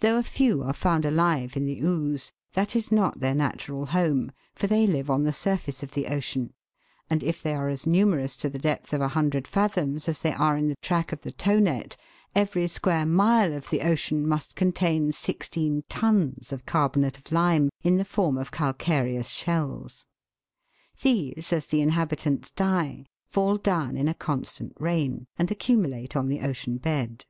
[0.00, 1.14] Though a few are found Fig.
[1.14, 1.16] 28.
[1.16, 1.54] FORAMINIFERAL SHELLS.
[1.54, 1.80] alive in the
[2.14, 6.08] ooze, that is not their natural home, for they live on the surface of the
[6.08, 6.52] ocean,
[7.08, 10.58] and if they are as numerous to the depth of 100 fathoms as they are
[10.58, 11.96] in the track of the tow net,
[12.34, 17.96] every square mile of the ocean must contain sixteen tons of carbonate of lime, in
[17.96, 20.04] the form of calcareous shells.
[21.00, 26.42] These, as the inhabitants die, fall down in a constant rain, and accumulate on the
[26.42, 27.24] ocean bed.